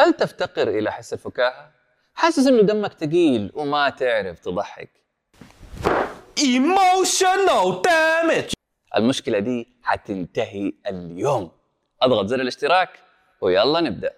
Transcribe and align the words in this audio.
هل 0.00 0.12
تفتقر 0.12 0.68
إلى 0.68 0.92
حس 0.92 1.12
الفكاهة؟ 1.12 1.70
حاسس 2.14 2.46
إنه 2.46 2.62
دمك 2.62 2.94
تقيل 2.94 3.50
وما 3.54 3.88
تعرف 3.90 4.38
تضحك. 4.38 4.90
Emotional 6.40 7.82
damage. 7.86 8.52
المشكلة 8.96 9.38
دي 9.38 9.68
حتنتهي 9.82 10.72
اليوم. 10.86 11.50
أضغط 12.02 12.26
زر 12.26 12.40
الاشتراك 12.40 12.88
ويلا 13.40 13.80
نبدأ. 13.80 14.12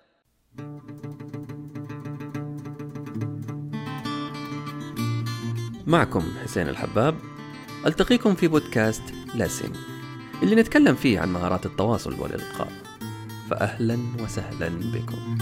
معكم 5.86 6.34
حسين 6.42 6.68
الحباب. 6.68 7.14
ألتقيكم 7.86 8.34
في 8.34 8.48
بودكاست 8.48 9.02
لاسن 9.34 9.72
اللي 10.42 10.54
نتكلم 10.54 10.94
فيه 10.94 11.20
عن 11.20 11.32
مهارات 11.32 11.66
التواصل 11.66 12.20
والإلقاء. 12.20 12.81
فأهلا 13.52 13.98
وسهلا 14.24 14.68
بكم. 14.68 15.38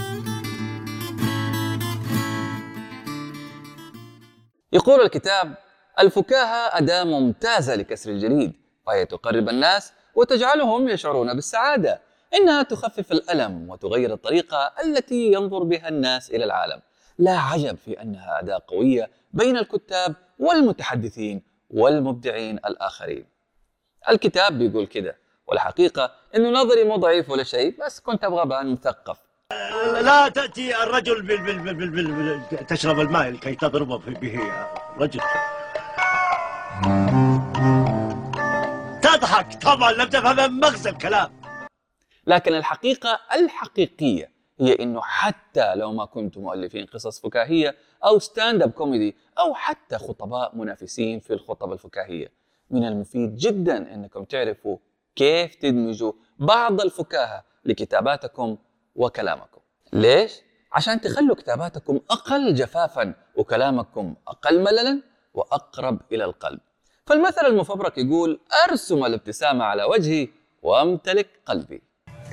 يقول 4.73 5.01
الكتاب 5.01 5.55
الفكاهة 5.99 6.77
أداة 6.77 7.03
ممتازة 7.03 7.75
لكسر 7.75 8.11
الجليد 8.11 8.53
فهي 8.85 9.05
تقرب 9.05 9.49
الناس 9.49 9.93
وتجعلهم 10.15 10.89
يشعرون 10.89 11.33
بالسعادة. 11.33 12.01
إنها 12.33 12.63
تخفف 12.63 13.11
الألم 13.11 13.69
وتغير 13.69 14.13
الطريقة 14.13 14.73
التي 14.85 15.31
ينظر 15.31 15.63
بها 15.63 15.89
الناس 15.89 16.31
إلى 16.31 16.43
العالم. 16.43 16.81
لا 17.17 17.37
عجب 17.37 17.77
في 17.77 18.01
أنها 18.01 18.39
أداة 18.39 18.61
قوية 18.67 19.09
بين 19.33 19.57
الكتاب 19.57 20.15
والمتحدثين 20.39 21.41
والمبدعين 21.69 22.57
الآخرين. 22.57 23.25
الكتاب 24.09 24.59
بيقول 24.59 24.87
كده 24.87 25.20
والحقيقة 25.51 26.11
إنه 26.35 26.49
نظري 26.49 26.83
مو 26.83 26.95
ضعيف 26.95 27.29
ولا 27.29 27.43
شيء 27.43 27.75
بس 27.85 27.99
كنت 27.99 28.23
أبغى 28.23 28.41
أبان 28.41 28.71
مثقف. 28.71 29.17
لا 30.01 30.29
تأتي 30.29 30.83
الرجل 30.83 31.21
بال 31.21 31.37
بال 31.43 31.59
بال 31.59 31.73
بال 31.73 31.89
بال 32.11 32.41
بال 32.51 32.67
تشرب 32.67 32.99
الماء 32.99 33.29
لكي 33.31 33.55
تضرب 33.55 34.01
في- 34.01 34.11
به 34.11 34.39
رجل. 34.97 35.21
تضحك. 39.01 39.61
طبعا 39.63 39.91
لم 39.91 40.09
تفهم 40.09 40.59
مغزى 40.59 40.89
الكلام. 40.89 41.31
لكن 42.27 42.53
الحقيقة 42.53 43.19
الحقيقية 43.35 44.31
هي 44.59 44.73
إنه 44.73 45.01
حتى 45.01 45.75
لو 45.75 45.91
ما 45.93 46.05
كنتم 46.05 46.41
مؤلفين 46.41 46.85
قصص 46.85 47.19
فكاهية 47.21 47.75
أو 48.05 48.19
stand 48.19 48.61
up 48.61 48.71
comedy 48.71 49.15
أو 49.39 49.53
حتى 49.53 49.97
خطباء 49.97 50.55
منافسين 50.55 51.19
في 51.19 51.33
الخطب 51.33 51.73
الفكاهية 51.73 52.31
من 52.69 52.85
المفيد 52.85 53.35
جدا 53.35 53.93
إنكم 53.93 54.23
تعرفوا 54.23 54.77
كيف 55.15 55.55
تدمجوا 55.55 56.13
بعض 56.39 56.81
الفكاهة 56.81 57.43
لكتاباتكم 57.65 58.57
وكلامكم؟ 58.95 59.61
ليش؟ 59.93 60.41
عشان 60.73 61.01
تخلوا 61.01 61.35
كتاباتكم 61.35 61.99
أقل 62.09 62.53
جفافا 62.53 63.13
وكلامكم 63.35 64.15
أقل 64.27 64.59
مللا 64.59 65.01
وأقرب 65.33 65.99
إلى 66.11 66.23
القلب. 66.23 66.59
فالمثل 67.05 67.45
المفبرك 67.45 67.97
يقول 67.97 68.39
أرسم 68.69 69.05
الابتسامة 69.05 69.65
على 69.65 69.83
وجهي 69.83 70.27
وأمتلك 70.63 71.29
قلبي. 71.45 71.81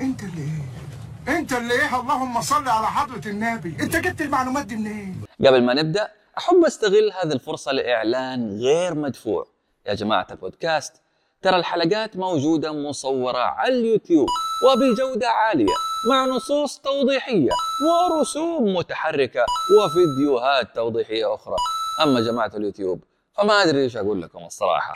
أنت 0.01 0.23
اللي 0.23 0.41
إيه؟ 0.41 1.37
أنت 1.37 1.53
اللي 1.53 1.73
إيه؟ 1.73 1.99
اللهم 1.99 2.41
صل 2.41 2.67
على 2.67 2.87
حضرة 2.87 3.29
النبي. 3.29 3.77
أنت 3.83 3.95
جبت 3.95 4.21
المعلومات 4.21 4.65
دي 4.65 4.75
منين؟ 4.75 5.21
قبل 5.45 5.63
ما 5.63 5.73
نبدأ 5.73 6.11
أحب 6.37 6.65
أستغل 6.65 7.11
هذه 7.21 7.33
الفرصة 7.33 7.71
لإعلان 7.71 8.59
غير 8.59 8.95
مدفوع. 8.95 9.47
يا 9.85 9.93
جماعة 9.93 10.27
البودكاست 10.31 11.01
ترى 11.41 11.55
الحلقات 11.55 12.17
موجودة 12.17 12.71
مصورة 12.71 13.37
على 13.37 13.73
اليوتيوب 13.73 14.27
وبجودة 14.65 15.29
عالية 15.29 15.73
مع 16.09 16.25
نصوص 16.25 16.79
توضيحية 16.79 17.51
ورسوم 17.87 18.73
متحركة 18.75 19.45
وفيديوهات 19.77 20.75
توضيحية 20.75 21.35
أخرى. 21.35 21.55
أما 22.03 22.19
جماعة 22.19 22.51
اليوتيوب 22.55 23.03
فما 23.37 23.53
أدري 23.63 23.83
إيش 23.83 23.97
أقول 23.97 24.21
لكم 24.21 24.45
الصراحة. 24.45 24.93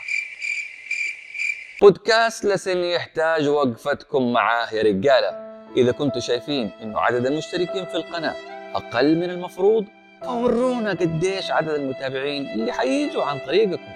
بودكاست 1.81 2.45
لسن 2.45 2.77
يحتاج 2.77 3.47
وقفتكم 3.47 4.33
معاه 4.33 4.73
يا 4.73 4.83
رجالة. 4.83 5.29
إذا 5.77 5.91
كنتوا 5.91 6.21
شايفين 6.21 6.71
إنه 6.81 6.99
عدد 6.99 7.25
المشتركين 7.25 7.85
في 7.85 7.95
القناة 7.95 8.35
أقل 8.75 9.15
من 9.15 9.29
المفروض 9.29 9.85
فورونا 10.23 10.89
قديش 10.89 11.51
عدد 11.51 11.69
المتابعين 11.69 12.49
اللي 12.49 12.71
حييجوا 12.71 13.23
عن 13.23 13.39
طريقكم. 13.39 13.93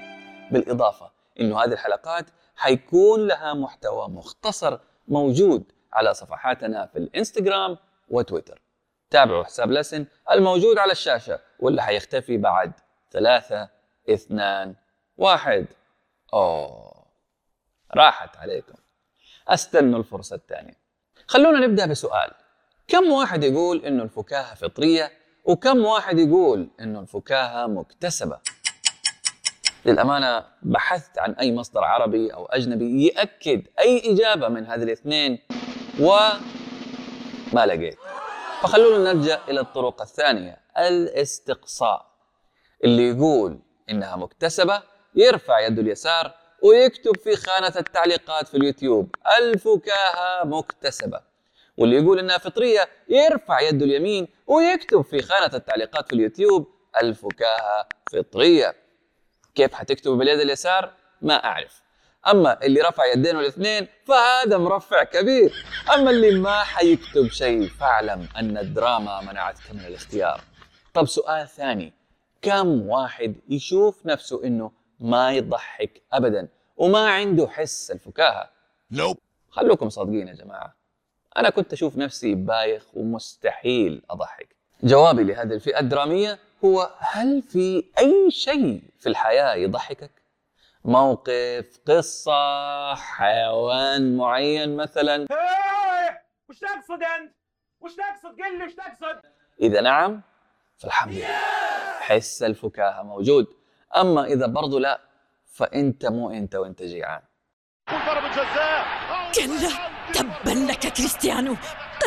بالإضافة 0.52 1.17
إنه 1.40 1.64
هذه 1.64 1.74
الحلقات 1.74 2.25
حيكون 2.56 3.28
لها 3.28 3.53
محتوى 3.53 4.08
مختصر 4.08 4.80
موجود 5.08 5.72
على 5.94 6.14
صفحاتنا 6.14 6.86
في 6.86 7.00
الإنستغرام 7.00 7.78
وتويتر. 8.09 8.62
تابعوا 9.09 9.44
حساب 9.44 9.72
لسن 9.72 10.06
الموجود 10.31 10.78
على 10.78 10.92
الشاشة 10.92 11.40
واللي 11.59 11.81
حيختفي 11.81 12.38
بعد 12.38 12.72
ثلاثة 13.12 13.70
اثنان 14.09 14.75
واحد. 15.18 15.66
أوه 16.34 17.06
راحت 17.96 18.38
عليكم. 18.38 18.75
أستنوا 19.48 20.00
الفرصة 20.00 20.36
الثانية. 20.36 20.74
خلونا 21.28 21.68
نبدأ 21.68 21.86
بسؤال. 21.86 22.31
كم 22.88 23.12
واحد 23.12 23.44
يقول 23.44 23.86
إنه 23.86 24.04
الفكاهة 24.04 24.56
فطرية 24.56 25.12
وكم 25.46 25.86
واحد 25.86 26.19
يقول 26.19 26.69
إنه 26.80 27.00
الفكاهة 27.00 27.68
مكتسبة؟ 27.68 28.40
للأمانة 29.88 30.46
بحثت 30.62 31.20
عن 31.20 31.31
أي 31.31 31.56
مصدر 31.56 31.84
عربي 31.84 32.34
أو 32.34 32.46
أجنبي 32.46 33.06
يأكد 33.08 33.68
أي 33.80 34.14
إجابة 34.14 34.48
من 34.48 34.66
هذه 34.66 34.84
الاثنين 34.84 35.40
وما 36.00 37.66
لقيت. 37.66 37.98
فخلونا 38.62 39.14
نلجأ 39.14 39.40
إلى 39.50 39.59
الطرق 39.59 40.02
الثانية 40.02 40.58
الاستقصاء 40.78 42.06
اللي 42.84 43.09
يقول 43.09 43.59
إنها 43.90 44.16
مكتسبة 44.16 44.84
يرفع 45.16 45.59
يده 45.59 45.81
اليسار 45.81 46.31
ويكتب 46.64 47.18
في 47.18 47.36
خانة 47.36 47.74
التعليقات 47.78 48.48
في 48.48 48.58
اليوتيوب 48.58 49.16
الفكاهة 49.40 50.44
مكتسبة. 50.44 51.22
واللي 51.78 51.96
يقول 51.96 52.19
إنها 52.19 52.38
فطرية 52.38 52.90
يرفع 53.09 53.62
يده 53.62 53.86
اليمين 53.86 54.28
ويكتب 54.48 55.02
في 55.02 55.22
خانة 55.22 55.52
التعليقات 55.54 56.08
في 56.08 56.14
اليوتيوب 56.14 56.68
الفكاهة 57.02 57.88
فطرية. 58.12 58.75
كيف 59.57 59.73
حتكتب 59.73 60.12
باليد 60.12 60.40
اليسار 60.40 60.94
ما 61.22 61.45
أعرف. 61.45 61.81
أما 62.28 62.63
اللي 62.63 62.81
رفع 62.81 63.06
يدينه 63.06 63.40
الاثنين 63.40 63.88
فهذا 64.06 64.57
مرفع 64.57 65.03
كبير. 65.03 65.53
أما 65.94 66.09
اللي 66.09 66.40
ما 66.40 66.63
حيكتب 66.63 67.28
شيء 67.28 67.68
فاعلم 67.68 68.28
أن 68.38 68.57
الدراما 68.57 69.22
منعتك 69.22 69.72
من 69.73 69.79
الاختيار. 69.79 70.41
طب 70.94 71.07
سؤال 71.07 71.47
ثاني. 71.47 71.94
كم 72.41 72.90
واحد 72.90 73.35
يشوف 73.50 74.06
نفسه 74.06 74.44
إنه 74.44 74.72
ما 75.00 75.31
يضحك 75.31 76.01
ابدا 76.13 76.47
وما 76.78 77.09
عنده 77.09 77.47
حس 77.47 77.91
الفكاهة؟ 77.91 78.50
Nope. 78.94 79.18
خلوكم 79.50 79.89
صادقين 79.89 80.28
يا 80.28 80.34
جماعة. 80.34 80.75
أنا 81.38 81.50
كنت 81.50 81.74
أشوف 81.74 81.97
نفسي 81.97 82.35
بايخ 82.35 82.84
ومستحيل 82.94 84.01
أضحك. 84.09 84.56
جوابي 84.84 85.24
لهذه 85.24 85.53
الفئة 85.53 85.79
الدرامية 85.79 86.39
هو 86.66 86.90
هل 87.00 87.41
في 87.41 87.84
أي 88.00 88.31
شيء 88.31 88.84
في 89.00 89.09
الحياة 89.09 89.56
يضحكك؟ 89.56 90.12
موقف 90.85 91.79
قصة 91.88 92.95
حيوان 92.95 94.18
معين 94.18 94.75
مثلا؟ 94.75 95.28
وش 96.50 96.59
تقصد 96.59 97.03
أنت؟ 97.03 97.34
وش 97.79 97.91
تقصد؟ 97.95 98.41
قل 98.41 98.57
لي 98.57 98.66
وش 98.66 98.73
تقصد؟ 98.73 99.22
إذا 99.62 99.81
نعم 99.81 100.22
فالحمد 100.78 101.13
لله. 101.13 101.28
حس 102.00 102.44
الفكاهة 102.44 103.03
موجود. 103.03 103.47
أما 103.97 104.25
إذا 104.25 104.47
برضو 104.47 104.79
لا 104.79 105.01
فأنت 105.45 106.06
مو 106.06 106.29
أنت 106.29 106.56
وأنت 106.56 106.84
جيعان. 106.84 107.22
كلا 109.35 109.72
تبا 110.13 110.50
لك 110.50 110.79
كريستيانو. 110.79 111.56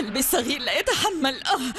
قلبي 0.00 0.18
الصغير 0.18 0.60
لا 0.60 0.78
يتحمل. 0.78 1.34
آه. 1.34 1.74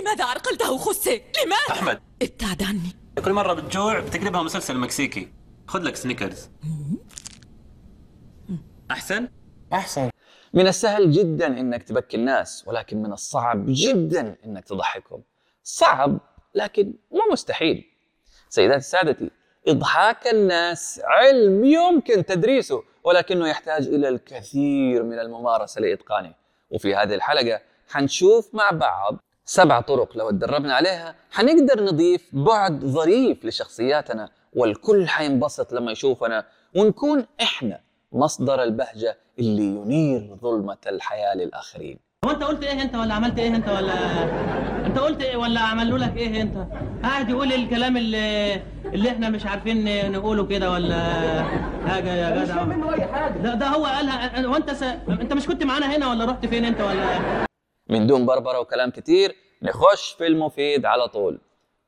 لماذا 0.00 0.24
عرقلته 0.24 0.78
خسي؟ 0.78 1.22
لماذا؟ 1.44 1.70
أحمد. 1.70 2.00
ابتعد 2.22 2.62
عني. 2.62 2.96
كل 3.24 3.32
مرة 3.32 3.52
بتجوع 3.52 4.00
بتقلبها 4.00 4.42
مسلسل 4.42 4.78
مكسيكي. 4.78 5.32
خذ 5.66 5.82
لك 5.82 5.96
سنيكرز. 5.96 6.50
أحسن؟ 8.90 9.28
من 10.54 10.66
السهل 10.66 11.12
جدا 11.12 11.46
إنك 11.46 11.82
تبكي 11.82 12.16
الناس 12.16 12.64
ولكن 12.66 13.02
من 13.02 13.12
الصعب 13.12 13.64
جدا 13.68 14.36
إنك 14.44 14.64
تضحكهم. 14.64 15.22
صعب 15.62 16.18
لكن 16.54 16.94
مو 17.10 17.32
مستحيل. 17.32 17.84
سيداتي 18.48 18.84
سادتي 18.84 19.30
إضحاك 19.68 20.26
الناس. 20.26 21.00
علم 21.04 21.64
يمكن 21.64 22.24
تدريسه 22.24 22.82
ولكنه 23.04 23.48
يحتاج 23.48 23.86
إلى 23.86 24.08
الكثير 24.08 25.02
من 25.02 25.18
الممارسة 25.18 25.80
لإتقانه. 25.80 26.43
وفي 26.70 26.94
هذه 26.94 27.14
الحلقة 27.14 27.60
حنشوف 27.88 28.54
مع 28.54 28.70
بعض 28.70 29.16
سبع 29.44 29.80
طرق 29.80 30.16
لو 30.16 30.30
تدربنا 30.30 30.74
عليها 30.74 31.14
حنقدر 31.30 31.84
نضيف 31.84 32.28
بعد 32.32 32.84
ظريف 32.84 33.44
لشخصياتنا 33.44 34.28
والكل 34.52 35.08
حينبسط 35.08 35.72
لما 35.72 35.92
يشوفنا 35.92 36.46
ونكون 36.76 37.26
إحنا 37.42 37.80
مصدر 38.12 38.62
البهجة 38.62 39.18
اللي 39.38 39.62
ينير 39.62 40.36
ظلمة 40.42 40.76
الحياة 40.86 41.34
للآخرين. 41.34 41.98
هو 42.24 42.30
أنت 42.30 42.42
قلت 42.42 42.64
إيه؟ 42.64 42.82
أنت 42.82 42.94
ولا 42.94 43.14
عملت 43.14 43.38
إيه؟ 43.38 43.56
أنت 43.56 43.68
ولا 43.68 43.94
انت 44.94 45.02
قلت 45.02 45.22
إيه 45.22 45.36
ولا 45.36 45.60
عملوا 45.60 45.98
لك 45.98 46.16
إيه 46.16 46.42
انت؟ 46.42 46.66
قاعد 47.02 47.28
يقول 47.30 47.52
الكلام 47.52 47.96
اللي 47.96 48.54
اللي 48.84 49.08
إحنا 49.10 49.28
مش 49.28 49.46
عارفين 49.46 50.12
نقوله 50.12 50.46
كده 50.46 50.70
ولا 50.70 50.96
حاجة 51.86 52.08
يا 52.14 52.44
جدع؟ 52.44 52.62
مش 52.64 52.68
منه 52.76 52.94
أي 52.94 53.06
حاجة. 53.06 53.42
لا 53.42 53.54
ده 53.54 53.66
هو 53.66 53.84
قالها 53.84 54.46
وانت 54.48 54.70
س... 54.70 54.82
انت 55.08 55.32
مش 55.32 55.46
كنت 55.46 55.62
معانا 55.64 55.96
هنا 55.96 56.10
ولا 56.10 56.24
رحت 56.24 56.46
فين 56.46 56.64
انت 56.64 56.80
ولا؟ 56.80 57.18
من 57.90 58.06
دون 58.06 58.26
بربرة 58.26 58.60
وكلام 58.60 58.90
كتير 58.90 59.36
نخش 59.62 60.12
في 60.12 60.26
المفيد 60.26 60.86
على 60.86 61.08
طول. 61.08 61.40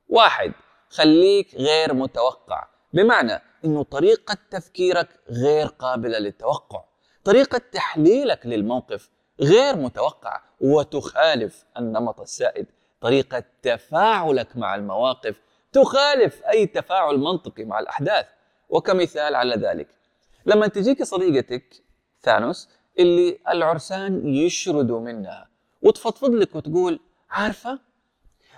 واحد 0.09 0.51
خليك 0.89 1.55
غير 1.55 1.93
متوقع 1.93 2.67
بمعنى 2.93 3.41
إنه 3.65 3.83
طريقة 3.83 4.37
تفكيرك 4.51 5.07
غير 5.29 5.65
قابلة 5.67 6.19
للتوقع 6.19 6.83
طريقة 7.23 7.57
تحليلك 7.71 8.45
للموقف 8.45 9.09
غير 9.41 9.75
متوقع 9.75 10.41
وتخالف 10.61 11.63
النمط 11.77 12.21
السائد 12.21 12.65
طريقة 13.01 13.43
تفاعلك 13.61 14.57
مع 14.57 14.75
المواقف 14.75 15.35
تخالف 15.73 16.41
أي 16.43 16.65
تفاعل 16.65 17.17
منطقي 17.17 17.63
مع 17.65 17.79
الأحداث. 17.79 18.25
وكمثال 18.69 19.35
على 19.35 19.55
ذلك 19.55 19.87
لما 20.45 20.67
تجيك 20.67 21.03
صديقتك 21.03 21.83
ثانوس 22.21 22.69
اللي 22.99 23.39
العرسان 23.49 24.27
يشردوا 24.27 24.99
منها 24.99 25.49
وتفضفض 25.81 26.29
لك 26.31 26.55
وتقول 26.55 26.99
عارفة؟ 27.29 27.79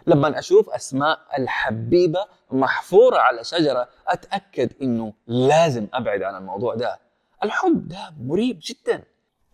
لما 0.07 0.39
أشوف 0.39 0.69
أسماء 0.69 1.19
الحبيبة 1.37 2.25
محفورة 2.51 3.17
على 3.17 3.43
شجرة 3.43 3.89
أتأكد 4.07 4.71
إنه 4.81 5.13
لازم 5.27 5.87
أبعد 5.93 6.21
عن 6.21 6.35
الموضوع 6.35 6.75
ده. 6.75 6.99
الحب 7.43 7.87
ده 7.87 8.13
مريب 8.21 8.59
جدا. 8.61 9.03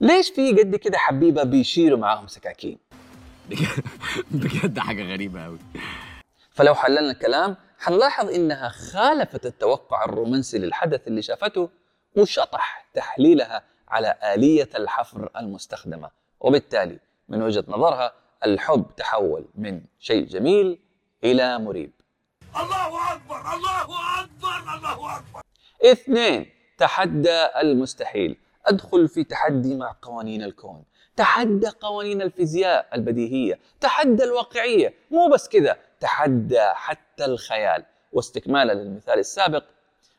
ليش 0.01 0.29
في 0.29 0.51
قد 0.51 0.75
كده 0.75 0.97
حبيبة 0.97 1.43
بيشيلوا 1.43 1.97
معاهم 1.97 2.27
سكاكين؟ 2.27 2.79
بجد 4.31 4.79
حاجة 4.79 5.03
غريبة 5.13 5.43
قوي 5.43 5.59
فلو 6.51 6.75
حللنا 6.75 7.11
الكلام 7.11 7.57
حنلاحظ 7.79 8.29
إنها 8.29 8.69
خالفت 8.69 9.45
التوقع 9.45 10.05
الرومانسي 10.05 10.57
للحدث 10.57 11.07
اللي 11.07 11.21
شافته 11.21 11.69
وشطح 12.15 12.85
تحليلها 12.93 13.63
على 13.87 14.15
آلية 14.33 14.69
الحفر 14.75 15.29
المستخدمة. 15.37 16.09
وبالتالي 16.39 16.99
من 17.29 17.41
وجهة 17.41 17.63
نظرها 17.67 18.13
الحب 18.45 18.85
تحول 18.97 19.45
من 19.55 19.81
شيء 19.99 20.25
جميل 20.25 20.79
إلى 21.23 21.59
مريب. 21.59 21.91
الله 22.55 23.13
أكبر 23.13 23.53
الله 23.53 23.81
أكبر 24.21 24.75
الله 24.77 25.17
أكبر. 25.17 25.41
اثنين 25.83 26.49
تحدى 26.77 27.45
المستحيل. 27.61 28.37
أدخل 28.65 29.07
في 29.07 29.23
تحدي 29.23 29.75
مع 29.75 29.95
قوانين 30.01 30.43
الكون. 30.43 30.83
تحدى 31.15 31.67
قوانين 31.67 32.21
الفيزياء 32.21 32.87
البديهية 32.93 33.59
تحدى 33.81 34.23
الواقعية 34.23 34.93
مو 35.11 35.27
بس 35.27 35.49
كذا 35.49 35.77
تحدى 35.99 36.61
حتى 36.61 37.25
الخيال. 37.25 37.83
واستكمالا 38.13 38.73
للمثال 38.73 39.19
السابق 39.19 39.63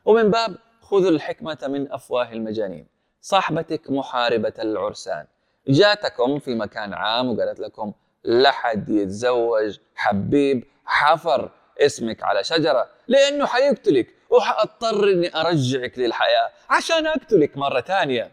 ومن 0.05 0.31
باب 0.31 0.55
خذوا 0.81 1.09
الحكمة 1.09 1.57
من 1.67 1.91
أفواه 1.91 2.31
المجانين. 2.31 2.87
صاحبتك 3.21 3.91
محاربة 3.91 4.53
العرسان. 4.59 5.25
جاتكم 5.67 6.39
في 6.39 6.55
مكان 6.55 6.93
عام 6.93 7.29
وقالت 7.29 7.59
لكم 7.59 7.93
لحد 8.25 8.89
يتزوج 8.89 9.77
حبيب 9.95 10.63
حفر 10.85 11.51
اسمك 11.79 12.23
على 12.23 12.43
شجرة 12.43 12.89
لأنه 13.07 13.45
حيقتلك 13.45 14.07
وحأضطر 14.29 15.03
إني 15.11 15.35
أرجعك 15.35 15.99
للحياة 15.99 16.49
عشان 16.69 17.07
أقتلك 17.07 17.57
مرة 17.57 17.81
ثانية. 17.81 18.31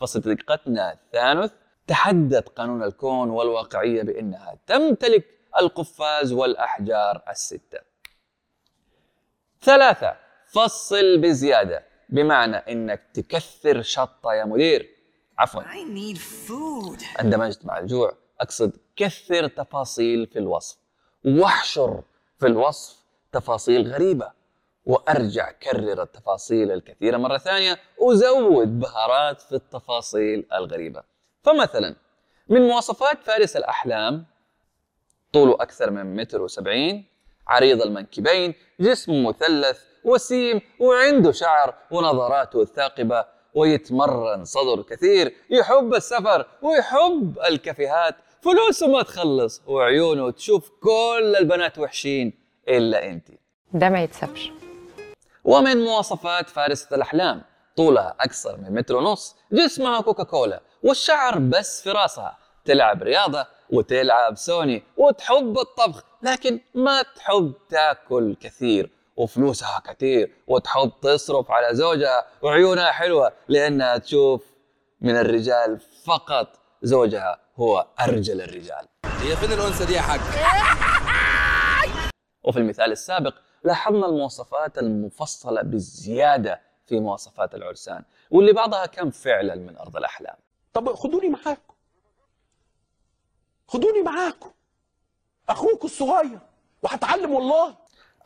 فصديقتنا 0.00 0.96
ثانوث 1.12 1.52
تحدت 1.86 2.48
قانون 2.48 2.82
الكون 2.82 3.30
والواقعية 3.30 4.02
بأنها 4.02 4.58
تمتلك 4.66 5.24
القفاز 5.60 6.32
والأحجار 6.32 7.22
الستة. 7.30 7.78
ثلاثة 9.62 10.16
فصل 10.46 11.18
بزيادة 11.18 11.84
بمعنى 12.08 12.56
إنك 12.56 13.02
تكثر 13.14 13.82
شطة 13.82 14.32
يا 14.34 14.44
مدير. 14.44 14.90
عفوا. 15.38 15.62
اندمجت 17.20 17.64
مع 17.66 17.78
الجوع 17.78 18.12
أقصد 18.40 18.76
كثر 18.96 19.46
تفاصيل 19.48 20.26
في 20.26 20.38
الوصف. 20.38 20.78
واحشر 21.24 22.02
في 22.38 22.46
الوصف 22.46 22.96
تفاصيل 23.32 23.92
غريبة. 23.92 24.32
وأرجع 24.86 25.52
كرر 25.52 26.02
التفاصيل 26.02 26.72
الكثيرة 26.72 27.16
مرة 27.16 27.38
ثانية 27.38 27.78
وزود 27.98 28.80
بهارات 28.80 29.40
في 29.40 29.54
التفاصيل 29.54 30.46
الغريبة. 30.52 31.13
فمثلا 31.44 31.96
من 32.48 32.60
مواصفات 32.68 33.22
فارس 33.22 33.56
الأحلام 33.56 34.26
طوله 35.32 35.54
أكثر 35.54 35.90
من 35.90 36.16
متر 36.16 36.42
وسبعين 36.42 37.04
عريض 37.48 37.82
المنكبين 37.82 38.54
جسم 38.80 39.26
مثلث 39.26 39.78
وسيم 40.04 40.60
وعنده 40.80 41.32
شعر 41.32 41.74
ونظراته 41.90 42.62
الثاقبة 42.62 43.24
ويتمرن 43.54 44.44
صدر 44.44 44.82
كثير 44.82 45.34
يحب 45.50 45.94
السفر 45.94 46.46
ويحب 46.62 47.38
الكافيهات 47.48 48.16
فلوسه 48.40 48.86
ما 48.86 49.02
تخلص 49.02 49.62
وعيونه 49.66 50.30
تشوف 50.30 50.70
كل 50.80 51.36
البنات 51.38 51.78
وحشين 51.78 52.32
إلا 52.68 53.06
أنت. 53.10 53.28
ده 53.72 53.88
ما 53.88 54.02
يتسابش 54.02 54.50
ومن 55.44 55.84
مواصفات 55.84 56.48
فارسة 56.50 56.96
الأحلام 56.96 57.42
طولها 57.76 58.16
أكثر 58.20 58.56
من 58.56 58.74
متر 58.74 58.96
ونص 58.96 59.36
جسمها 59.52 60.00
كوكاكولا 60.00 60.60
والشعر 60.84 61.38
بس 61.38 61.82
في 61.82 61.90
راسها. 61.90 62.38
تلعب 62.64 63.02
رياضة 63.02 63.46
وتلعب 63.70 64.36
سوني 64.36 64.82
وتحب 64.96 65.58
الطبخ 65.58 66.04
لكن 66.22 66.60
ما 66.74 67.02
تحب 67.02 67.52
تاكل 67.68 68.36
كثير. 68.40 68.90
وفلوسها 69.16 69.82
كثير 69.86 70.32
وتحب 70.46 70.92
تصرف 71.02 71.50
على 71.50 71.74
زوجها 71.74 72.26
وعيونها 72.42 72.90
حلوة 72.90 73.32
لأنها 73.48 73.98
تشوف 73.98 74.44
من 75.00 75.16
الرجال 75.16 75.80
فقط. 76.04 76.48
زوجها 76.82 77.40
هو 77.56 77.86
أرجل 78.00 78.40
الرجال. 78.40 78.86
هي 79.04 79.36
فين 79.36 79.52
الأنثى 79.52 79.84
دي 79.84 79.92
يا 79.92 80.00
حاج؟ 80.00 80.20
وفي 82.44 82.58
المثال 82.58 82.92
السابق 82.92 83.34
لاحظنا 83.64 84.06
المواصفات 84.06 84.78
المفصلة 84.78 85.62
بزيادة 85.62 86.60
في 86.86 87.00
مواصفات 87.00 87.54
العرسان 87.54 88.04
واللي 88.30 88.52
بعضها 88.52 88.86
كان 88.86 89.10
فعلا 89.10 89.54
من 89.54 89.76
أرض 89.76 89.96
الأحلام. 89.96 90.36
طب 90.74 90.94
خدوني 90.94 91.28
معاكم. 91.28 91.74
خدوني 93.68 94.02
معاكم. 94.02 94.50
أخوك 95.48 95.84
الصغير. 95.84 96.38
وهتعلم 96.82 97.32
والله. 97.32 97.76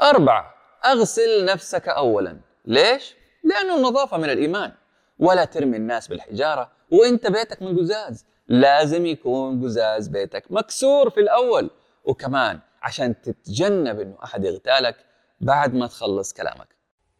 أربعة. 0.02 0.54
أغسل 0.84 1.44
نفسك 1.44 1.88
أولا. 1.88 2.40
ليش؟ 2.64 3.14
لأنه 3.44 3.76
النظافة 3.76 4.16
من 4.16 4.30
الإيمان. 4.30 4.73
ولا 5.18 5.44
ترمي 5.44 5.76
الناس 5.76 6.08
بالحجارة 6.08 6.73
وإنت 6.92 7.26
بيتك 7.26 7.62
من 7.62 7.78
قزاز. 7.78 8.26
لازم 8.49 9.06
يكون 9.06 9.64
قزاز 9.64 10.08
بيتك 10.08 10.44
مكسور 10.50 11.11
في 11.11 11.20
الأول. 11.20 11.70
وكمان 12.04 12.61
عشان 12.82 13.20
تتجنب 13.20 14.00
إنه 14.00 14.16
أحد 14.25 14.44
يغتالك 14.44 14.96
بعد 15.40 15.75
ما 15.75 15.87
تخلص 15.87 16.32
كلامك. 16.32 16.68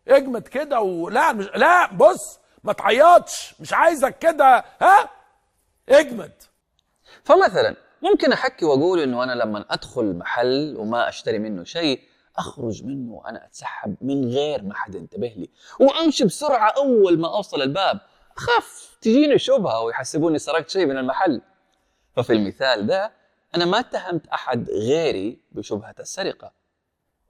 اجمد 0.09 0.49
كده 0.49 0.81
ولا 0.81 1.33
مش 1.33 1.47
لا 1.55 1.93
بص 1.95 2.39
ما 2.65 2.73
تعيطش. 2.73 3.55
مش 3.61 3.73
عايزك 3.73 4.19
كده. 4.19 4.65
ها؟ 4.81 5.18
اجمد. 5.89 6.33
فمثلا 7.25 7.77
ممكن 8.03 8.33
أحكي 8.33 8.65
وأقول 8.65 9.01
إنه 9.01 9.25
أنا 9.25 9.33
لما 9.33 9.65
أدخل 9.71 10.15
محل 10.17 10.77
وما 10.79 11.09
أشتري 11.09 11.39
منه 11.39 11.65
شيء 11.65 12.01
أخرج 12.37 12.85
منه 12.85 13.13
وأنا 13.13 13.47
أتسحب 13.47 13.97
من 14.01 14.29
غير 14.31 14.63
ما 14.63 14.75
حد 14.75 14.95
ينتبه 14.95 15.29
لي. 15.29 15.51
وأمشي 15.81 16.25
بسرعة 16.25 16.71
أول 16.71 17.19
ما 17.19 17.37
أوصل 17.37 17.63
الباب. 17.63 18.01
أخاف 18.37 18.99
تجيني 19.01 19.39
شبهة 19.39 19.81
ويحسبوني 19.81 20.39
سرقت 20.39 20.71
شيء 20.71 20.87
من 20.87 20.99
المحل. 20.99 21.43
ففي 22.17 22.33
المثال 22.33 22.87
ده 22.87 23.13
أنا 23.55 23.65
ما 23.65 23.79
اتهمت 23.79 24.27
أحد 24.27 24.71
غيري 24.71 25.41
بشبهة 25.53 25.95
السرقة. 26.01 26.53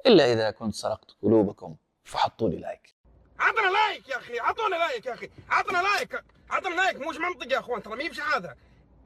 إلا 0.06 0.32
إذا 0.32 0.50
كنت 0.50 0.74
سرقت 0.74 1.10
قلوبكم 1.22 1.76
فحطوا 2.04 2.48
لي 2.48 2.56
like 2.56 2.94
عطنا 3.40 3.70
like 3.70 4.08
يا 4.08 4.16
أخي 4.16 4.38
عطونا 4.38 4.76
like 4.76 5.06
يا 5.06 5.14
أخي 5.14 5.30
عطنا 5.50 5.78
like. 5.78 6.24
عطنا 6.50 6.74
like 6.74 6.96
مش 6.96 7.16
منطق 7.16 7.52
يا 7.52 7.58
أخوان 7.58 7.82
ترى 7.82 8.06
يمشي 8.06 8.22
هذا 8.22 8.56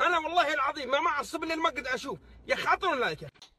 أنا 0.00 0.18
والله 0.18 0.54
العظيم 0.54 0.90
ما 0.90 1.00
معصب 1.00 1.44
لي 1.44 1.54
المقعد 1.54 1.86
أشوف. 1.86 2.18
يا 2.46 2.54
أخي 2.54 2.68
عطونا 2.68 2.94
like 3.00 3.22
يا 3.22 3.28
أخي. 3.28 3.50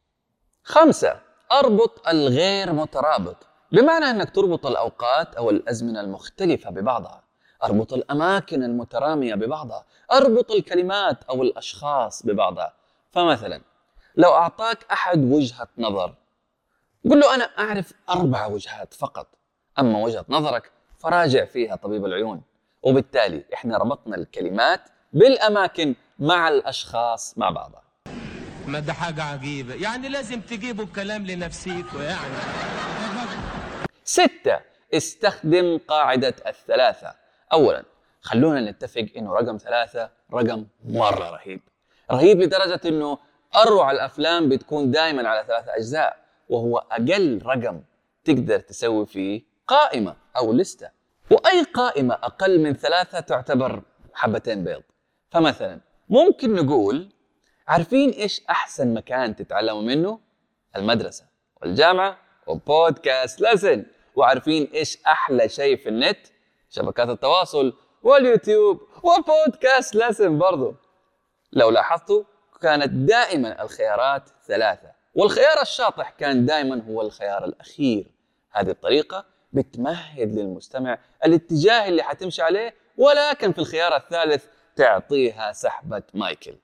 خمسة 0.63 1.19
أربط 1.51 2.07
الغير 2.07 2.73
مترابط. 2.73 3.37
بمعنى 3.71 4.05
أنك 4.05 4.35
تربط 4.35 4.65
الأوقات 4.65 5.35
أو 5.35 5.49
الأزمنة 5.49 6.01
المختلفة 6.01 6.69
ببعضها. 6.69 7.23
أربط 7.63 7.93
الأماكن 7.93 8.63
المترامية 8.63 9.35
ببعضها. 9.35 9.85
أربط 10.11 10.51
الكلمات 10.51 11.23
أو 11.23 11.43
الأشخاص 11.43 12.25
ببعضها. 12.25 12.73
فمثلا 13.11 13.61
لو 14.15 14.33
أعطاك 14.33 14.85
أحد 14.91 15.23
وجهة 15.23 15.67
نظر 15.77 16.15
قل 17.09 17.19
له 17.19 17.35
أنا 17.35 17.43
أعرف 17.43 17.93
أربع 18.09 18.45
وجهات 18.45 18.93
فقط. 18.93 19.27
أما 19.79 19.99
وجهة 19.99 20.25
نظرك 20.29 20.71
فراجع 20.99 21.45
فيها 21.45 21.75
طبيب 21.75 22.05
العيون. 22.05 22.41
وبالتالي 22.83 23.43
إحنا 23.53 23.77
ربطنا 23.77 24.15
الكلمات 24.15 24.81
بالأماكن 25.13 25.95
مع 26.19 26.47
الأشخاص 26.47 27.37
مع 27.37 27.49
بعضها. 27.49 27.83
ما 28.67 28.79
ده 28.79 28.93
حاجة 28.93 29.23
عجيبة. 29.23 29.73
يعني 29.73 30.09
لازم 30.09 30.41
تجيبوا 30.41 30.83
الكلام 30.83 31.25
لنفسيكوا 31.25 32.01
يعني. 32.01 32.33
ستة 34.03 34.59
استخدم 34.93 35.79
قاعدة 35.87 36.35
الثلاثة. 36.47 37.15
أولا 37.53 37.83
خلونا 38.21 38.71
نتفق 38.71 39.05
إنه 39.17 39.33
رقم 39.33 39.57
ثلاثة 39.57 40.09
رقم 40.33 40.65
مرة 40.85 41.29
رهيب. 41.29 41.61
رهيب 42.11 42.41
لدرجة 42.41 42.81
إنه 42.85 43.17
أروع 43.55 43.91
الأفلام 43.91 44.49
بتكون 44.49 44.91
دائما 44.91 45.29
على 45.29 45.43
ثلاثة 45.47 45.75
أجزاء 45.75 46.17
وهو 46.49 46.77
أقل 46.77 47.41
رقم 47.45 47.81
تقدر 48.23 48.59
تسوي 48.59 49.05
فيه 49.05 49.52
قائمة 49.67 50.15
أو 50.37 50.53
لستة. 50.53 50.89
وأي 51.31 51.63
قائمة 51.63 52.13
أقل 52.13 52.59
من 52.59 52.73
ثلاثة 52.73 53.19
تعتبر 53.19 53.81
حبتين 54.13 54.63
بيض. 54.63 54.83
فمثلا 55.31 55.79
ممكن 56.09 56.55
نقول 56.55 57.09
عارفين 57.67 58.09
إيش 58.09 58.41
أحسن 58.49 58.93
مكان 58.93 59.35
تتعلموا 59.35 59.81
منه؟ 59.81 60.19
المدرسة 60.75 61.25
والجامعة 61.61 62.17
وبودكاست 62.47 63.41
لسن 63.41 63.85
وعارفين 64.15 64.71
إيش 64.73 64.97
أحلى 65.07 65.49
شيء 65.49 65.77
في 65.77 65.89
النت؟ 65.89 66.17
شبكات 66.69 67.09
التواصل 67.09 67.73
واليوتيوب 68.03 68.81
وبودكاست. 69.03 69.95
لسن 69.95 70.37
برضو. 70.37 70.75
لو 71.53 71.69
لاحظتوا 71.69 72.23
كانت 72.61 72.89
دائما 72.89 73.61
الخيارات 73.63 74.29
ثلاثة. 74.47 74.91
والخيار 75.15 75.61
الشاطح 75.61 76.09
كان 76.09 76.45
دائما 76.45 76.83
هو 76.83 77.01
الخيار 77.01 77.45
الأخير. 77.45 78.11
هذه 78.51 78.69
الطريقة 78.69 79.25
بتمهد 79.53 80.35
للمستمع 80.35 80.97
الاتجاه 81.25 81.87
اللي 81.87 82.03
حتمشي 82.03 82.41
عليه 82.41 82.73
ولكن 82.97 83.51
في 83.51 83.59
الخيار 83.59 83.95
الثالث 83.95 84.45
تعطيها 84.75 85.51
سحبة 85.51 86.03
مايكل. 86.13 86.55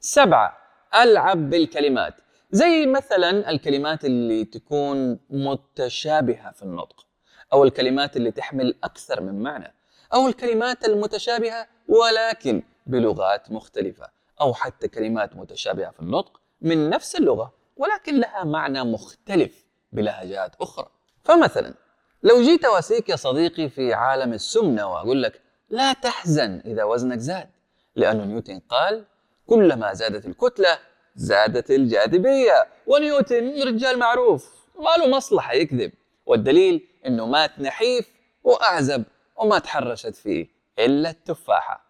سبعة 0.00 0.58
ألعب 0.94 1.50
بالكلمات. 1.50 2.14
زي 2.50 2.86
مثلا 2.86 3.50
الكلمات 3.50 4.04
اللي 4.04 4.44
تكون 4.44 5.18
متشابهة 5.30 6.52
في 6.52 6.62
النطق 6.62 7.06
أو 7.52 7.64
الكلمات 7.64 8.16
اللي 8.16 8.30
تحمل 8.30 8.74
أكثر 8.84 9.20
من 9.20 9.42
معنى 9.42 9.74
أو 10.14 10.26
الكلمات 10.28 10.84
المتشابهة 10.84 11.66
ولكن 11.88 12.62
بلغات 12.86 13.50
مختلفة 13.52 14.08
أو 14.40 14.54
حتى 14.54 14.88
كلمات 14.88 15.36
متشابهة 15.36 15.90
في 15.90 16.00
النطق 16.00 16.40
من 16.60 16.90
نفس 16.90 17.16
اللغة. 17.16 17.61
ولكن 17.82 18.20
لها 18.20 18.44
معنى 18.44 18.84
مختلف 18.84 19.64
بلهجات 19.92 20.54
أخرى. 20.60 20.88
فمثلا 21.24 21.74
لو 22.22 22.42
جيت 22.42 22.64
أواسيك 22.64 23.08
يا 23.08 23.16
صديقي 23.16 23.68
في 23.68 23.94
عالم 23.94 24.32
السمنة 24.32 24.92
وأقول 24.92 25.22
لك 25.22 25.42
لا 25.70 25.92
تحزن 25.92 26.62
إذا 26.64 26.84
وزنك 26.84 27.18
زاد 27.18 27.48
لأن 27.96 28.28
نيوتن 28.28 28.58
قال 28.68 29.04
كلما 29.46 29.92
زادت 29.94 30.26
الكتلة 30.26 30.78
زادت 31.14 31.70
الجاذبية 31.70 32.66
ونيوتن 32.86 33.62
رجال 33.62 33.98
معروف 33.98 34.66
ما 34.78 35.04
له 35.04 35.16
مصلحة 35.16 35.52
يكذب 35.52 35.92
والدليل 36.26 36.88
أنه 37.06 37.26
مات 37.26 37.58
نحيف 37.58 38.08
وأعزب 38.44 39.04
وما 39.36 39.58
تحرشت 39.58 40.14
فيه 40.14 40.46
إلا 40.78 41.10
التفاحة. 41.10 41.86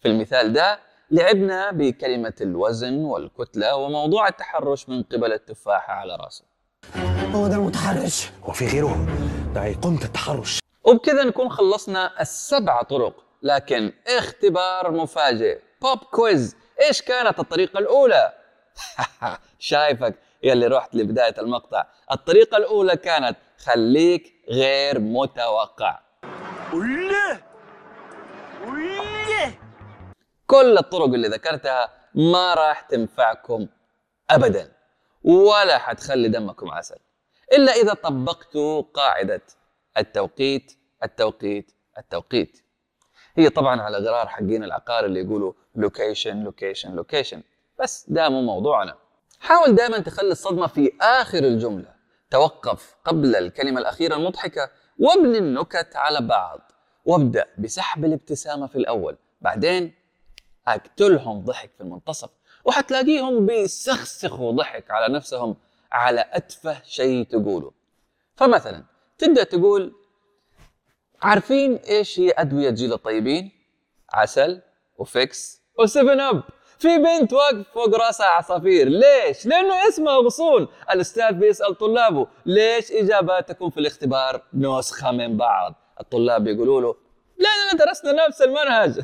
في 0.00 0.08
المثال 0.08 0.52
ده 0.52 0.78
لعبنا 1.10 1.70
بكلمة 1.70 2.32
الوزن 2.40 3.04
والكتلة 3.04 3.76
وموضوع 3.76 4.28
التحرش 4.28 4.88
من 4.88 5.02
قبل 5.02 5.32
التفاحة 5.32 5.92
على 5.92 6.16
راسه. 6.16 6.44
هو 7.34 7.46
ده 7.48 7.54
المتحرش. 7.54 8.30
وفي 8.48 8.66
غيره. 8.66 9.06
ده 9.54 9.62
أيقونة 9.64 10.04
التحرش 10.04 10.58
وبكذا 10.84 11.24
نكون 11.24 11.48
خلصنا 11.48 12.20
السبع 12.20 12.82
طرق 12.82 13.24
لكن 13.42 13.92
اختبار 14.06 14.90
مفاجئ. 14.90 15.58
بوب 15.82 15.98
كويز 15.98 16.56
إيش 16.80 17.02
كانت 17.02 17.38
الطريقة 17.38 17.78
الأولى؟ 17.78 18.32
شايفك 19.58 20.14
يلي 20.42 20.66
رحت 20.66 20.94
لبداية 20.94 21.34
المقطع. 21.38 21.84
الطريقة 22.12 22.56
الأولى 22.56 22.96
كانت 22.96 23.36
خليك 23.58 24.34
غير 24.48 24.98
متوقع. 25.00 25.98
كل 30.50 30.78
الطرق 30.78 31.04
اللي 31.04 31.28
ذكرتها 31.28 31.88
ما 32.14 32.54
راح 32.54 32.80
تنفعكم 32.80 33.66
أبدا 34.30 34.72
ولا 35.24 35.78
حتخلي 35.78 36.28
دمكم 36.28 36.70
عسل 36.70 36.96
إلا 37.52 37.72
إذا 37.72 37.94
طبقتوا 37.94 38.82
قاعدة 38.82 39.42
التوقيت 39.98 40.72
التوقيت 41.04 41.72
التوقيت. 41.98 42.62
هي 43.36 43.48
طبعا 43.50 43.80
على 43.80 43.98
غرار 43.98 44.28
حقين 44.28 44.64
العقار 44.64 45.04
اللي 45.04 45.20
يقولوا 45.20 45.52
location 45.74 46.44
location 46.44 46.92
location 46.94 47.42
بس 47.80 48.06
ده 48.10 48.28
مو 48.28 48.42
موضوعنا. 48.42 48.94
حاول 49.40 49.74
دائما 49.74 49.98
تخلي 49.98 50.32
الصدمة 50.32 50.66
في 50.66 50.92
آخر 51.00 51.38
الجملة. 51.38 51.94
توقف 52.30 52.94
قبل 53.04 53.36
الكلمة 53.36 53.80
الأخيرة 53.80 54.14
المضحكة 54.16 54.70
وابني 54.98 55.38
النكت 55.38 55.96
على 55.96 56.20
بعض 56.20 56.72
وابدأ 57.04 57.46
بسحب 57.58 58.04
الابتسامة 58.04 58.66
في 58.66 58.76
الأول. 58.76 59.16
بعدين 59.40 59.99
أقتلهم 60.68 61.44
ضحك 61.44 61.70
في 61.76 61.80
المنتصف 61.80 62.30
وحتلاقيهم 62.64 63.46
بيسخسخوا 63.46 64.52
ضحك 64.52 64.90
على 64.90 65.14
نفسهم 65.14 65.56
على 65.92 66.24
أتفه 66.32 66.82
شيء 66.84 67.24
تقوله. 67.24 67.72
فمثلا 68.36 68.84
تبدأ 69.18 69.44
تقول 69.44 69.94
عارفين 71.22 71.76
إيش 71.76 72.20
هي 72.20 72.30
أدوية 72.30 72.70
جيل 72.70 72.92
الطيبين؟ 72.92 73.50
عسل 74.12 74.62
وفيكس 74.98 75.62
وسيفن 75.78 76.20
أب. 76.20 76.42
في 76.78 76.98
بنت 76.98 77.32
واقف 77.32 77.68
فوق 77.74 77.96
رأسها 77.96 78.26
عصافير 78.26 78.88
ليش؟ 78.88 79.46
لأنه 79.46 79.88
اسمها 79.88 80.16
غصون. 80.16 80.68
الأستاذ 80.90 81.32
بيسأل 81.32 81.74
طلابه 81.78 82.26
ليش 82.46 82.92
إجاباتكم 82.92 83.70
في 83.70 83.80
الاختبار 83.80 84.42
نسخة 84.54 85.10
من 85.10 85.36
بعض؟ 85.36 85.74
الطلاب 86.00 86.46
يقولوا 86.46 86.80
له 86.80 86.96
لأننا 87.40 87.84
درسنا 87.84 88.26
نفس 88.26 88.42
المنهج 88.42 89.00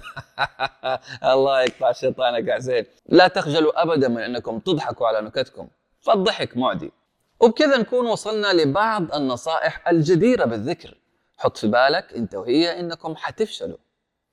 الله 1.32 1.62
يقطع 1.62 1.92
شيطانك 1.92 2.48
يا 2.48 2.54
حسين. 2.54 2.86
لا 3.08 3.28
تخجلوا 3.28 3.82
أبدا 3.82 4.08
من 4.08 4.18
أنكم 4.22 4.58
تضحكوا 4.58 5.06
على 5.06 5.20
نكتكم. 5.20 5.68
فالضحك 6.00 6.56
معدي. 6.56 6.92
وبكذا 7.40 7.76
نكون 7.76 8.06
وصلنا 8.06 8.52
لبعض 8.52 9.14
النصائح 9.14 9.88
الجديرة 9.88 10.44
بالذكر. 10.44 10.94
حط 11.38 11.56
في 11.56 11.66
بالك 11.66 12.12
أنت 12.12 12.34
وهي 12.34 12.80
أنكم 12.80 13.16
حتفشلوا. 13.16 13.78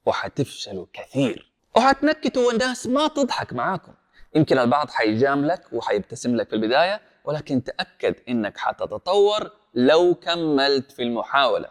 وحتفشلوا 0.05 0.85
كثير. 0.93 1.51
وحتنكتوا 1.77 2.47
والناس 2.47 2.87
ما 2.87 3.07
تضحك 3.07 3.53
معاكم. 3.53 3.93
يمكن 4.35 4.59
البعض 4.59 4.89
حيجاملك 4.89 5.63
وحيبتسم 5.73 6.35
لك 6.35 6.49
في 6.49 6.55
البداية 6.55 7.01
ولكن 7.25 7.63
تأكد 7.63 8.15
أنك 8.29 8.57
حتتطور 8.57 9.51
لو 9.73 10.15
كملت 10.15 10.91
في 10.91 11.03
المحاولة. 11.03 11.69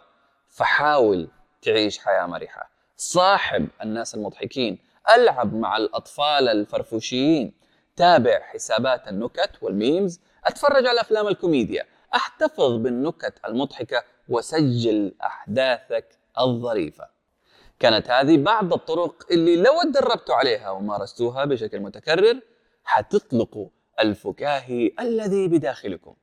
فحاول 0.48 1.28
تعيش 1.62 1.98
حياة 1.98 2.26
مرحة. 2.26 2.70
صاحب 2.96 3.68
الناس 3.82 4.14
المضحكين 4.14 4.78
ألعب 5.16 5.54
مع 5.54 5.76
الأطفال 5.76 6.48
الفرفوشيين 6.48 7.52
تابع 7.96 8.40
حسابات 8.40 9.08
النكت 9.08 9.50
والميمز 9.62 10.20
أتفرج 10.44 10.86
على 10.86 11.00
أفلام 11.00 11.28
الكوميديا 11.28 11.86
أحتفظ 12.14 12.76
بالنكت 12.76 13.34
المضحكة 13.48 14.04
وسجل 14.28 15.14
أحداثك 15.22 16.18
الظريفة. 16.40 17.08
كانت 17.78 18.10
هذه 18.10 18.36
بعض 18.36 18.72
الطرق 18.72 19.26
اللي 19.30 19.56
لو 19.56 19.82
تدربتوا 19.82 20.34
عليها 20.34 20.70
ومارستوها 20.70 21.44
بشكل 21.44 21.80
متكرر 21.80 22.40
حتطلقوا 22.84 23.68
الفكاهي 24.00 24.92
الذي 25.00 25.48
بداخلكم. 25.48 26.14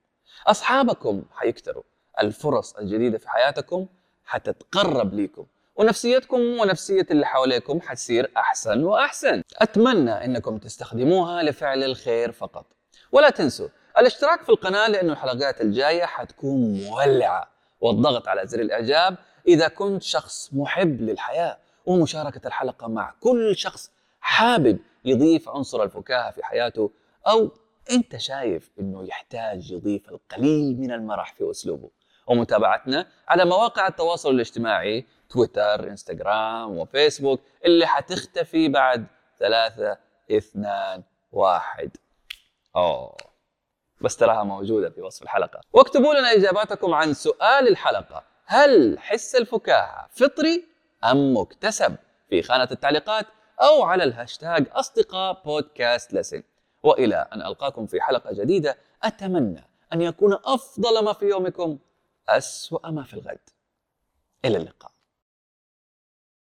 أصحابكم 0.47 1.23
حيكتروا. 1.31 1.83
الفرص 2.21 2.75
الجديدة 2.75 3.17
في 3.17 3.29
حياتكم 3.29 3.87
حتتقرب 4.29 5.13
ليكم. 5.13 5.45
ونفسيتكم 5.75 6.39
ونفسية 6.39 7.07
اللي 7.11 7.25
حواليكم 7.25 7.81
حتصير 7.81 8.31
أحسن 8.37 8.83
وأحسن. 8.83 9.43
أتمنى 9.57 10.11
أنكم 10.11 10.57
تستخدموها 10.57 11.43
لفعل 11.43 11.83
الخير 11.83 12.31
فقط. 12.31 12.65
ولا 13.11 13.29
تنسوا 13.29 13.67
الاشتراك 13.97 14.43
في 14.43 14.49
القناة 14.49 14.87
لأنه 14.87 15.13
الحلقات 15.13 15.61
الجاية 15.61 16.05
حتكون 16.05 16.83
مولعة. 16.83 17.49
والضغط 17.81 18.27
على 18.27 18.47
زر 18.47 18.59
الإعجاب 18.59 19.17
إذا 19.47 19.67
كنت 19.67 20.03
شخص 20.03 20.49
محب 20.53 21.01
للحياة. 21.01 21.57
ومشاركة 21.85 22.47
الحلقة 22.47 22.87
مع 22.87 23.13
كل 23.19 23.55
شخص 23.55 23.91
حابب 24.21 24.79
يضيف 25.05 25.49
عنصر 25.49 25.83
الفكاهة 25.83 26.31
في 26.31 26.45
حياته. 26.45 26.91
أو 27.27 27.51
أنت 27.91 28.17
شايف 28.17 28.71
أنه 28.79 29.07
يحتاج 29.07 29.71
يضيف 29.71 30.09
القليل 30.09 30.79
من 30.79 30.91
المرح 30.91 31.33
في 31.33 31.51
أسلوبه. 31.51 31.89
ومتابعتنا 32.29 33.07
على 33.27 33.45
مواقع 33.45 33.87
التواصل 33.87 34.29
الاجتماعي 34.29 35.05
تويتر 35.29 35.87
إنستغرام 35.87 36.77
وفيسبوك 36.77 37.41
اللي 37.65 37.87
حتختفي 37.87 38.69
بعد 38.69 39.05
ثلاثة 39.39 39.97
اثنان 40.31 41.03
واحد. 41.31 41.97
أوه. 42.75 43.17
بس 44.01 44.17
تراها 44.17 44.43
موجودة 44.43 44.89
في 44.89 45.01
وصف 45.01 45.23
الحلقة. 45.23 45.61
واكتبوا 45.73 46.13
لنا 46.13 46.33
إجاباتكم 46.33 46.93
عن 46.93 47.13
سؤال 47.13 47.67
الحلقة. 47.67 48.23
هل 48.45 48.99
حس 48.99 49.35
الفكاهة 49.35 50.07
فطري 50.11 50.65
أم 51.03 51.37
مكتسب؟ 51.37 51.95
في 52.29 52.41
خانة 52.41 52.67
التعليقات 52.71 53.25
أو 53.61 53.83
على 53.83 54.03
الهاشتاج 54.03 54.67
أصدقاء 54.71 55.41
بودكاست 55.45 56.13
لسن. 56.13 56.43
وإلى 56.83 57.27
أن 57.33 57.41
ألقاكم 57.41 57.85
في 57.85 58.01
حلقة 58.01 58.33
جديدة 58.33 58.77
أتمنى 59.03 59.63
أن 59.93 60.01
يكون 60.01 60.33
أفضل 60.45 61.03
ما 61.03 61.13
في 61.13 61.25
يومكم. 61.25 61.77
أسوأ 62.37 62.91
ما 62.91 63.03
في 63.03 63.13
الغد. 63.13 63.49
إلى 64.45 64.57
اللقاء. 64.57 64.98